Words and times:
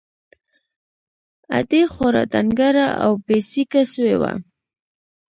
ادې 1.57 1.81
خورا 1.93 2.23
ډنگره 2.33 2.87
او 3.03 3.11
بې 3.25 3.37
سېکه 3.49 3.81
سوې 3.93 4.15
وه. 4.21 4.31